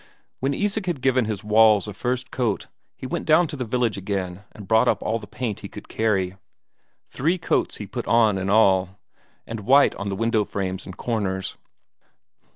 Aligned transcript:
When 0.39 0.55
Isak 0.55 0.87
had 0.87 1.03
given 1.03 1.25
his 1.25 1.43
walls 1.43 1.87
a 1.87 1.93
first 1.93 2.31
coat, 2.31 2.65
he 2.95 3.05
went 3.05 3.27
down 3.27 3.45
to 3.49 3.55
the 3.55 3.63
village 3.65 3.99
again 3.99 4.41
and 4.51 4.67
brought 4.67 4.87
up 4.87 5.03
all 5.03 5.19
the 5.19 5.27
paint 5.27 5.59
he 5.59 5.69
could 5.69 5.87
carry. 5.87 6.37
Three 7.07 7.37
coats 7.37 7.77
he 7.77 7.85
put 7.85 8.07
on 8.07 8.39
in 8.39 8.49
all, 8.49 8.99
and 9.45 9.59
white 9.59 9.93
on 9.97 10.09
the 10.09 10.15
window 10.15 10.43
frames 10.43 10.87
and 10.87 10.97
corners. 10.97 11.55